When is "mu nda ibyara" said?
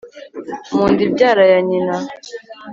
0.73-1.43